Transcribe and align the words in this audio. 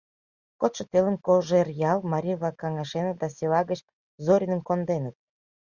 Кодшо 0.59 0.83
телым 0.91 1.17
Кожеръял 1.25 1.99
марий-влак 2.11 2.55
каҥашеныт 2.61 3.17
да 3.21 3.27
села 3.35 3.61
гыч 3.69 3.79
Зориным 4.25 4.61
конденыт. 4.67 5.15